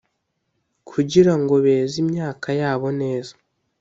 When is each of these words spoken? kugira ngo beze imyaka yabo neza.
kugira 0.89 1.33
ngo 1.39 1.53
beze 1.65 1.95
imyaka 2.03 2.47
yabo 2.61 2.87
neza. 3.01 3.33